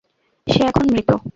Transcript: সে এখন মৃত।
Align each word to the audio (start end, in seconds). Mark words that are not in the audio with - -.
সে 0.47 0.61
এখন 0.65 0.85
মৃত। 0.91 1.09